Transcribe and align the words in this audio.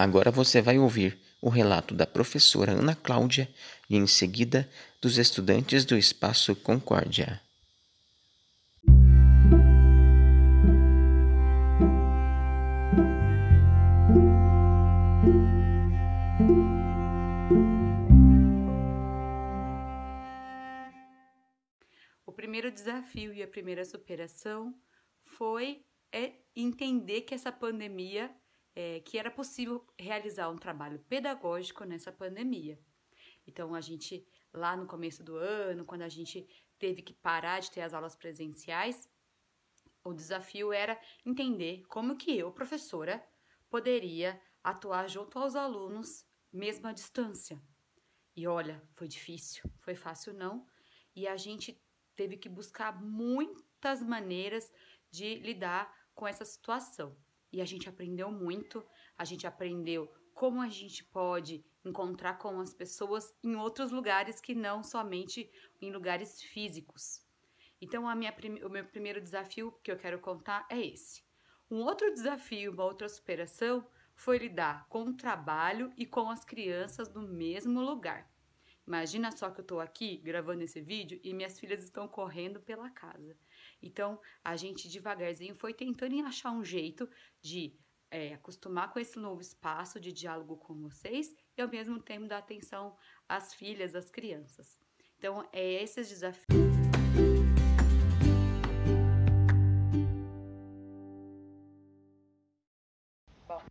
Agora 0.00 0.30
você 0.30 0.62
vai 0.62 0.78
ouvir 0.78 1.20
o 1.42 1.50
relato 1.50 1.94
da 1.94 2.06
professora 2.06 2.72
Ana 2.72 2.94
Cláudia 2.94 3.46
e, 3.88 3.98
em 3.98 4.06
seguida, 4.06 4.66
dos 4.98 5.18
estudantes 5.18 5.84
do 5.84 5.94
Espaço 5.94 6.56
Concórdia. 6.56 7.38
O 22.24 22.32
primeiro 22.32 22.70
desafio 22.70 23.34
e 23.34 23.42
a 23.42 23.46
primeira 23.46 23.84
superação 23.84 24.74
foi 25.36 25.84
é, 26.10 26.32
entender 26.56 27.20
que 27.20 27.34
essa 27.34 27.52
pandemia 27.52 28.34
é, 28.80 29.00
que 29.00 29.18
era 29.18 29.30
possível 29.30 29.86
realizar 29.98 30.48
um 30.48 30.56
trabalho 30.56 30.98
pedagógico 31.00 31.84
nessa 31.84 32.10
pandemia. 32.10 32.80
Então, 33.46 33.74
a 33.74 33.80
gente, 33.82 34.26
lá 34.54 34.74
no 34.74 34.86
começo 34.86 35.22
do 35.22 35.36
ano, 35.36 35.84
quando 35.84 36.00
a 36.00 36.08
gente 36.08 36.48
teve 36.78 37.02
que 37.02 37.12
parar 37.12 37.60
de 37.60 37.70
ter 37.70 37.82
as 37.82 37.92
aulas 37.92 38.16
presenciais, 38.16 39.06
o 40.02 40.14
desafio 40.14 40.72
era 40.72 40.98
entender 41.26 41.84
como 41.88 42.16
que 42.16 42.38
eu, 42.38 42.50
professora, 42.50 43.22
poderia 43.68 44.40
atuar 44.64 45.06
junto 45.10 45.38
aos 45.38 45.54
alunos, 45.54 46.24
mesmo 46.50 46.88
à 46.88 46.92
distância. 46.92 47.60
E 48.34 48.46
olha, 48.46 48.82
foi 48.94 49.08
difícil, 49.08 49.62
foi 49.80 49.94
fácil 49.94 50.32
não, 50.32 50.66
e 51.14 51.28
a 51.28 51.36
gente 51.36 51.78
teve 52.16 52.38
que 52.38 52.48
buscar 52.48 52.98
muitas 53.02 54.02
maneiras 54.02 54.72
de 55.10 55.34
lidar 55.40 55.94
com 56.14 56.26
essa 56.26 56.46
situação 56.46 57.14
e 57.52 57.60
a 57.60 57.64
gente 57.64 57.88
aprendeu 57.88 58.30
muito. 58.30 58.84
A 59.16 59.24
gente 59.24 59.46
aprendeu 59.46 60.12
como 60.34 60.60
a 60.60 60.68
gente 60.68 61.04
pode 61.04 61.64
encontrar 61.84 62.38
com 62.38 62.60
as 62.60 62.72
pessoas 62.72 63.32
em 63.42 63.54
outros 63.56 63.90
lugares 63.90 64.40
que 64.40 64.54
não 64.54 64.82
somente 64.82 65.50
em 65.80 65.92
lugares 65.92 66.40
físicos. 66.42 67.22
Então, 67.80 68.04
o 68.04 68.68
meu 68.68 68.84
primeiro 68.84 69.20
desafio 69.20 69.72
que 69.82 69.90
eu 69.90 69.96
quero 69.96 70.18
contar 70.18 70.66
é 70.70 70.78
esse. 70.78 71.22
Um 71.70 71.82
outro 71.82 72.12
desafio, 72.12 72.72
uma 72.72 72.84
outra 72.84 73.08
superação, 73.08 73.86
foi 74.14 74.38
lidar 74.38 74.86
com 74.88 75.04
o 75.04 75.16
trabalho 75.16 75.92
e 75.96 76.04
com 76.04 76.28
as 76.28 76.44
crianças 76.44 77.12
no 77.12 77.22
mesmo 77.22 77.80
lugar. 77.80 78.30
Imagina 78.86 79.30
só 79.30 79.50
que 79.50 79.60
eu 79.60 79.62
estou 79.62 79.80
aqui 79.80 80.18
gravando 80.18 80.62
esse 80.62 80.80
vídeo 80.80 81.20
e 81.22 81.32
minhas 81.32 81.58
filhas 81.58 81.82
estão 81.82 82.08
correndo 82.08 82.60
pela 82.60 82.90
casa. 82.90 83.36
Então, 83.82 84.20
a 84.44 84.56
gente 84.56 84.88
devagarzinho 84.88 85.54
foi 85.54 85.72
tentando 85.72 86.26
achar 86.26 86.50
um 86.50 86.64
jeito 86.64 87.08
de 87.40 87.74
é, 88.10 88.34
acostumar 88.34 88.92
com 88.92 88.98
esse 88.98 89.18
novo 89.18 89.40
espaço 89.40 90.00
de 90.00 90.12
diálogo 90.12 90.56
com 90.56 90.74
vocês 90.74 91.34
e 91.56 91.62
ao 91.62 91.68
mesmo 91.68 92.00
tempo 92.00 92.26
dar 92.26 92.38
atenção 92.38 92.96
às 93.28 93.54
filhas, 93.54 93.94
às 93.94 94.10
crianças. 94.10 94.78
Então, 95.16 95.48
é 95.52 95.82
esses 95.82 96.08
desafios. 96.08 96.46
Bom, 103.46 103.62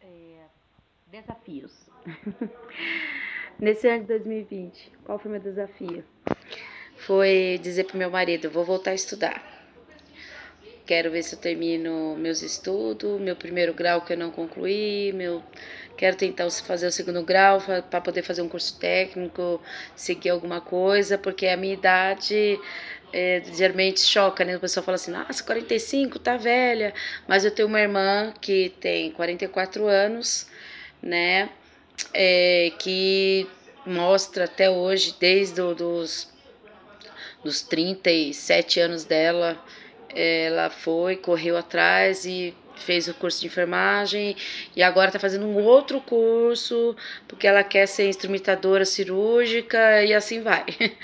é, 0.00 0.48
desafios. 1.06 1.88
Nesse 3.58 3.88
ano 3.88 4.02
de 4.02 4.08
2020, 4.08 4.92
qual 5.04 5.18
foi 5.18 5.30
o 5.30 5.32
meu 5.32 5.40
desafio? 5.40 6.04
Foi 7.06 7.58
dizer 7.62 7.84
pro 7.84 7.98
meu 7.98 8.10
marido: 8.10 8.50
vou 8.50 8.64
voltar 8.64 8.92
a 8.92 8.94
estudar. 8.94 9.42
Quero 10.86 11.10
ver 11.10 11.22
se 11.22 11.34
eu 11.34 11.38
termino 11.38 12.14
meus 12.16 12.42
estudos, 12.42 13.18
meu 13.18 13.34
primeiro 13.34 13.72
grau 13.72 14.02
que 14.02 14.12
eu 14.12 14.18
não 14.18 14.30
concluí, 14.30 15.12
meu 15.14 15.42
quero 15.96 16.16
tentar 16.16 16.50
fazer 16.50 16.86
o 16.86 16.92
segundo 16.92 17.22
grau 17.22 17.58
para 17.90 18.00
poder 18.00 18.22
fazer 18.22 18.42
um 18.42 18.48
curso 18.48 18.78
técnico, 18.78 19.62
seguir 19.96 20.30
alguma 20.30 20.60
coisa, 20.60 21.16
porque 21.16 21.46
a 21.46 21.56
minha 21.56 21.72
idade 21.72 22.58
é, 23.12 23.42
geralmente 23.54 24.00
choca, 24.00 24.44
né? 24.44 24.56
O 24.56 24.60
pessoal 24.60 24.84
fala 24.84 24.96
assim, 24.96 25.12
nossa, 25.12 25.42
45, 25.42 26.18
tá 26.18 26.36
velha. 26.36 26.92
Mas 27.28 27.44
eu 27.44 27.50
tenho 27.50 27.68
uma 27.68 27.80
irmã 27.80 28.34
que 28.40 28.74
tem 28.80 29.10
44 29.12 29.86
anos, 29.86 30.48
né? 31.00 31.48
É, 32.12 32.72
que 32.78 33.46
mostra 33.86 34.44
até 34.44 34.68
hoje, 34.68 35.14
desde 35.18 35.60
os 35.60 36.33
dos 37.44 37.62
37 37.62 38.80
anos 38.80 39.04
dela, 39.04 39.62
ela 40.14 40.70
foi, 40.70 41.16
correu 41.16 41.56
atrás 41.56 42.24
e 42.24 42.54
fez 42.76 43.06
o 43.06 43.14
curso 43.14 43.40
de 43.40 43.46
enfermagem 43.46 44.36
e 44.74 44.82
agora 44.82 45.08
está 45.08 45.18
fazendo 45.18 45.46
um 45.46 45.62
outro 45.62 46.00
curso 46.00 46.96
porque 47.28 47.46
ela 47.46 47.62
quer 47.62 47.86
ser 47.86 48.08
instrumentadora 48.08 48.84
cirúrgica 48.84 50.02
e 50.02 50.12
assim 50.12 50.42
vai. 50.42 50.64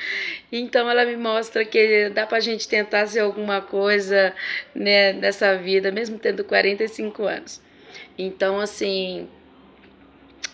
Então 0.53 0.91
ela 0.91 1.05
me 1.05 1.17
mostra 1.17 1.65
que 1.65 2.09
dá 2.09 2.27
para 2.27 2.39
a 2.39 2.41
gente 2.41 2.67
tentar 2.67 3.07
ser 3.07 3.21
alguma 3.21 3.61
coisa 3.61 4.35
né, 4.75 5.13
nessa 5.13 5.57
vida, 5.57 5.93
mesmo 5.93 6.19
tendo 6.19 6.43
45 6.43 7.23
anos. 7.23 7.63
Então, 8.19 8.59
assim, 8.59 9.29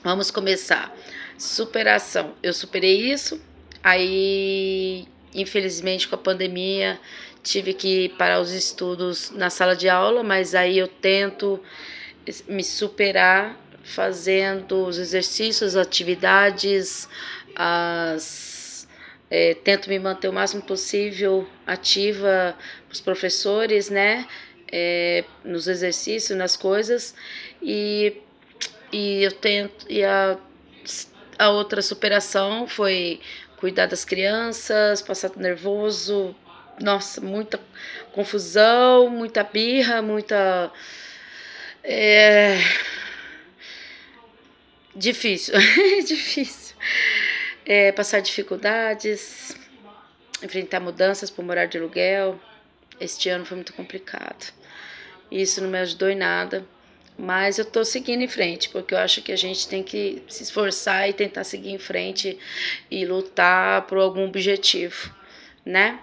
vamos 0.05 0.31
começar. 0.31 0.95
Superação. 1.39 2.35
Eu 2.43 2.53
superei 2.53 3.11
isso, 3.11 3.41
aí 3.83 5.09
Infelizmente, 5.37 6.09
com 6.09 6.15
a 6.15 6.19
pandemia, 6.19 6.99
tive 7.43 7.75
que 7.75 8.09
parar 8.11 8.41
os 8.41 8.53
estudos 8.53 9.31
na 9.31 9.51
sala 9.51 9.77
de 9.77 9.89
aula, 9.89 10.23
mas 10.23 10.55
aí 10.55 10.79
eu 10.79 10.89
tento 10.89 11.61
me 12.49 12.65
superar 12.65 13.57
fazendo 13.85 14.87
os 14.87 14.99
exercícios, 14.99 15.77
atividades, 15.77 17.09
as, 17.55 18.89
é, 19.31 19.55
tento 19.55 19.89
me 19.89 19.99
manter 19.99 20.29
o 20.29 20.33
máximo 20.33 20.63
possível 20.63 21.49
ativa 21.67 22.57
os 22.91 23.01
professores, 23.01 23.89
né? 23.91 24.27
É, 24.73 25.25
nos 25.45 25.69
exercícios, 25.69 26.37
nas 26.37 26.57
coisas, 26.57 27.15
e, 27.63 28.15
e 28.93 29.23
eu 29.23 29.31
tento. 29.31 29.87
E 29.89 30.03
a, 30.03 30.37
a 31.39 31.51
outra 31.51 31.81
superação 31.83 32.67
foi 32.67 33.21
cuidar 33.59 33.87
das 33.87 34.05
crianças, 34.05 35.03
passar 35.03 35.31
nervoso, 35.37 36.35
nossa, 36.81 37.21
muita 37.21 37.59
confusão, 38.13 39.09
muita 39.09 39.43
birra, 39.43 40.03
muita. 40.03 40.71
É... 41.83 42.59
Difícil, 44.95 45.55
difícil. 46.07 46.77
É, 47.65 47.93
passar 47.93 48.21
dificuldades, 48.21 49.57
enfrentar 50.43 50.81
mudanças 50.81 51.31
para 51.31 51.45
morar 51.45 51.67
de 51.67 51.79
aluguel. 51.79 52.41
Este 53.01 53.29
ano 53.29 53.45
foi 53.45 53.57
muito 53.57 53.75
complicado. 53.75 54.53
Isso 55.31 55.61
não 55.61 55.69
me 55.69 55.79
ajudou 55.79 56.09
em 56.09 56.15
nada. 56.15 56.65
Mas 57.19 57.59
eu 57.59 57.63
estou 57.63 57.85
seguindo 57.85 58.23
em 58.23 58.29
frente, 58.29 58.69
porque 58.69 58.93
eu 58.95 58.99
acho 58.99 59.23
que 59.23 59.33
a 59.33 59.37
gente 59.37 59.67
tem 59.67 59.83
que 59.83 60.23
se 60.29 60.43
esforçar 60.43 61.09
e 61.09 61.13
tentar 61.13 61.45
seguir 61.45 61.71
em 61.71 61.79
frente 61.79 62.39
e 62.91 63.07
lutar 63.07 63.83
por 63.87 63.99
algum 63.99 64.27
objetivo, 64.27 65.15
né? 65.65 65.99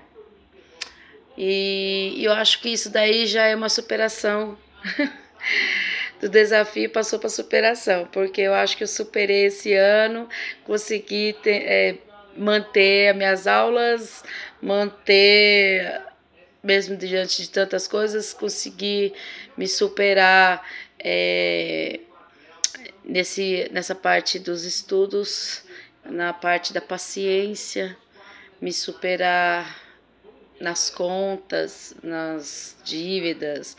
E 1.37 2.15
eu 2.19 2.31
acho 2.31 2.59
que 2.61 2.69
isso 2.69 2.89
daí 2.89 3.25
já 3.25 3.45
é 3.45 3.55
uma 3.55 3.69
superação 3.69 4.57
do 6.21 6.29
desafio 6.29 6.89
passou 6.89 7.19
para 7.19 7.29
superação, 7.29 8.07
porque 8.11 8.41
eu 8.41 8.53
acho 8.53 8.77
que 8.77 8.83
eu 8.83 8.87
superei 8.87 9.45
esse 9.47 9.73
ano, 9.73 10.29
consegui 10.63 11.35
ter, 11.43 11.63
é, 11.63 11.97
manter 12.37 13.09
as 13.09 13.17
minhas 13.17 13.47
aulas, 13.47 14.23
manter, 14.61 16.01
mesmo 16.63 16.95
diante 16.95 17.41
de 17.41 17.49
tantas 17.49 17.87
coisas, 17.87 18.33
consegui 18.33 19.13
me 19.57 19.67
superar 19.67 20.65
é, 20.97 21.99
nesse, 23.03 23.69
nessa 23.71 23.93
parte 23.93 24.39
dos 24.39 24.63
estudos, 24.63 25.63
na 26.05 26.31
parte 26.31 26.71
da 26.71 26.79
paciência, 26.79 27.97
me 28.61 28.71
superar 28.71 29.81
nas 30.59 30.89
contas, 30.89 31.93
nas 32.01 32.77
dívidas. 32.85 33.75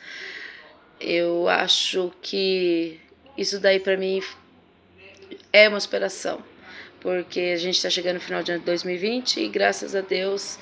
Eu 1.00 1.48
acho 1.48 2.12
que 2.20 3.00
isso 3.36 3.58
daí 3.58 3.80
para 3.80 3.96
mim 3.96 4.22
é 5.50 5.68
uma 5.68 5.80
superação, 5.80 6.44
porque 7.00 7.52
a 7.54 7.56
gente 7.56 7.76
está 7.76 7.88
chegando 7.88 8.16
no 8.16 8.20
final 8.20 8.42
de 8.42 8.58
2020 8.58 9.40
e 9.40 9.48
graças 9.48 9.94
a 9.94 10.02
Deus 10.02 10.58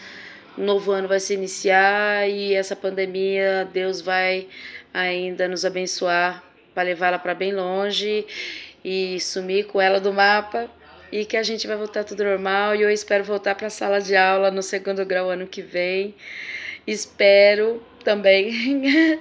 um 0.56 0.64
novo 0.64 0.92
ano 0.92 1.08
vai 1.08 1.20
se 1.20 1.34
iniciar 1.34 2.28
e 2.28 2.54
essa 2.54 2.76
pandemia 2.76 3.68
Deus 3.72 4.00
vai 4.00 4.48
ainda 4.92 5.48
nos 5.48 5.64
abençoar 5.64 6.42
para 6.74 6.84
levá-la 6.84 7.18
para 7.18 7.34
bem 7.34 7.52
longe 7.52 8.26
e 8.84 9.18
sumir 9.20 9.66
com 9.66 9.80
ela 9.80 10.00
do 10.00 10.12
mapa 10.12 10.70
e 11.10 11.24
que 11.24 11.36
a 11.36 11.42
gente 11.42 11.66
vai 11.66 11.76
voltar 11.76 12.04
tudo 12.04 12.24
normal 12.24 12.74
e 12.74 12.82
eu 12.82 12.90
espero 12.90 13.22
voltar 13.22 13.54
para 13.54 13.66
a 13.66 13.70
sala 13.70 14.00
de 14.00 14.16
aula 14.16 14.50
no 14.50 14.62
segundo 14.62 15.04
grau 15.04 15.28
ano 15.28 15.46
que 15.46 15.60
vem. 15.60 16.14
Espero 16.86 17.82
também. 18.02 19.20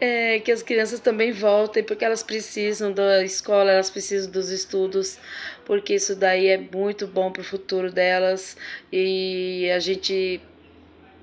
é, 0.00 0.38
que 0.40 0.52
as 0.52 0.62
crianças 0.62 1.00
também 1.00 1.32
voltem, 1.32 1.82
porque 1.82 2.04
elas 2.04 2.22
precisam 2.22 2.92
da 2.92 3.24
escola, 3.24 3.72
elas 3.72 3.88
precisam 3.88 4.30
dos 4.30 4.50
estudos, 4.50 5.18
porque 5.64 5.94
isso 5.94 6.14
daí 6.14 6.48
é 6.48 6.58
muito 6.58 7.06
bom 7.06 7.32
para 7.32 7.40
o 7.40 7.44
futuro 7.44 7.90
delas 7.90 8.56
e 8.92 9.70
a 9.74 9.78
gente 9.78 10.40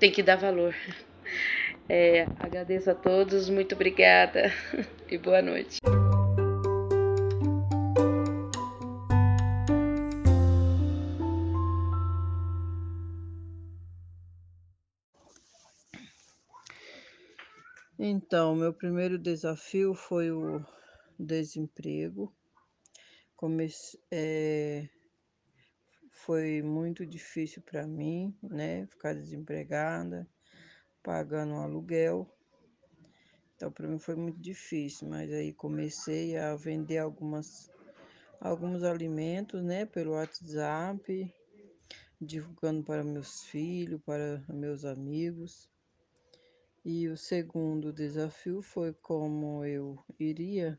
tem 0.02 0.10
que 0.10 0.20
dar 0.20 0.34
valor. 0.34 0.74
É, 1.88 2.26
agradeço 2.40 2.90
a 2.90 2.94
todos, 2.94 3.48
muito 3.48 3.76
obrigada 3.76 4.52
e 5.08 5.16
boa 5.16 5.40
noite. 5.40 5.78
Então, 17.96 18.56
meu 18.56 18.74
primeiro 18.74 19.16
desafio 19.16 19.94
foi 19.94 20.32
o 20.32 20.66
desemprego. 21.16 22.34
Comece, 23.36 23.96
é, 24.10 24.88
foi 26.24 26.62
muito 26.62 27.04
difícil 27.04 27.60
para 27.62 27.84
mim, 27.84 28.32
né? 28.40 28.86
Ficar 28.86 29.12
desempregada, 29.12 30.24
pagando 31.02 31.54
um 31.54 31.60
aluguel. 31.60 32.32
Então, 33.56 33.72
para 33.72 33.88
mim 33.88 33.98
foi 33.98 34.14
muito 34.14 34.38
difícil, 34.40 35.08
mas 35.08 35.32
aí 35.32 35.52
comecei 35.52 36.36
a 36.36 36.54
vender 36.54 36.98
algumas, 36.98 37.68
alguns 38.40 38.84
alimentos, 38.84 39.64
né? 39.64 39.84
Pelo 39.84 40.12
WhatsApp, 40.12 41.34
divulgando 42.20 42.84
para 42.84 43.02
meus 43.02 43.42
filhos, 43.42 44.00
para 44.04 44.44
meus 44.48 44.84
amigos. 44.84 45.68
E 46.84 47.08
o 47.08 47.16
segundo 47.16 47.92
desafio 47.92 48.62
foi 48.62 48.92
como 48.92 49.64
eu 49.64 49.98
iria 50.20 50.78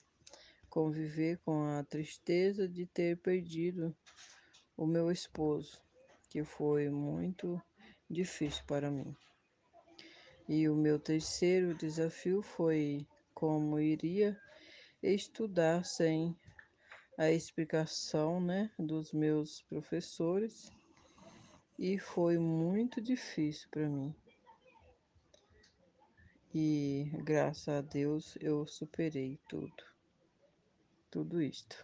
conviver 0.69 1.37
com 1.39 1.65
a 1.65 1.83
tristeza 1.83 2.65
de 2.65 2.85
ter 2.85 3.17
perdido 3.17 3.93
o 4.77 4.85
meu 4.85 5.11
esposo, 5.11 5.81
que 6.29 6.43
foi 6.43 6.89
muito 6.89 7.61
difícil 8.09 8.63
para 8.65 8.89
mim. 8.89 9.15
E 10.47 10.67
o 10.67 10.75
meu 10.75 10.99
terceiro 10.99 11.75
desafio 11.75 12.41
foi 12.41 13.07
como 13.33 13.79
iria 13.79 14.39
estudar 15.01 15.85
sem 15.85 16.37
a 17.17 17.31
explicação 17.31 18.41
né, 18.41 18.71
dos 18.77 19.13
meus 19.13 19.61
professores, 19.63 20.71
e 21.77 21.97
foi 21.97 22.37
muito 22.37 23.01
difícil 23.01 23.67
para 23.69 23.87
mim 23.87 24.15
e 26.53 27.09
graças 27.23 27.67
a 27.67 27.81
Deus 27.81 28.37
eu 28.39 28.67
superei 28.67 29.39
tudo, 29.49 29.83
tudo 31.09 31.41
isto. 31.41 31.83